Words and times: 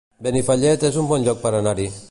Benifallet 0.27 0.87
es 0.91 0.97
un 1.03 1.09
bon 1.13 1.29
lloc 1.29 1.45
per 1.47 1.53
anar-hi 1.59 1.91